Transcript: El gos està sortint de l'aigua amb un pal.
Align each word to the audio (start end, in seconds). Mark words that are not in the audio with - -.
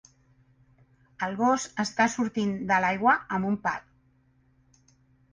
El 1.25 1.35
gos 1.41 1.65
està 1.83 2.07
sortint 2.13 2.55
de 2.71 2.79
l'aigua 2.85 3.13
amb 3.37 3.49
un 3.51 3.59
pal. 3.67 4.89